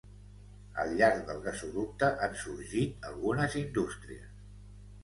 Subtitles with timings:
[0.83, 4.35] Al llarg del gasoducte han sorgit algunes indústries.